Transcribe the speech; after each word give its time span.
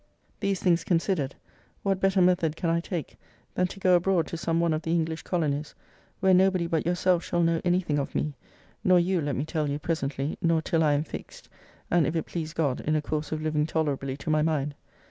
These 0.39 0.59
things 0.63 0.83
considered, 0.83 1.35
what 1.83 1.99
better 1.99 2.23
method 2.23 2.55
can 2.55 2.71
I 2.71 2.79
take, 2.79 3.19
than 3.53 3.67
to 3.67 3.79
go 3.79 3.93
abroad 3.95 4.25
to 4.29 4.35
some 4.35 4.59
one 4.59 4.73
of 4.73 4.81
the 4.81 4.95
English 4.95 5.21
colonies; 5.21 5.75
where 6.21 6.33
nobody 6.33 6.65
but 6.65 6.87
yourself 6.87 7.23
shall 7.23 7.43
know 7.43 7.61
any 7.63 7.81
thing 7.81 7.99
of 7.99 8.15
me; 8.15 8.33
nor 8.83 8.99
you, 8.99 9.21
let 9.21 9.35
me 9.35 9.45
tell 9.45 9.69
you, 9.69 9.77
presently, 9.77 10.39
nor 10.41 10.59
till 10.59 10.83
I 10.83 10.93
am 10.93 11.03
fixed, 11.03 11.49
and 11.91 12.07
(if 12.07 12.15
it 12.15 12.25
please 12.25 12.53
God) 12.53 12.79
in 12.81 12.95
a 12.95 13.01
course 13.03 13.31
of 13.31 13.43
living 13.43 13.67
tolerably 13.67 14.17
to 14.17 14.31
my 14.31 14.41
mind? 14.41 14.73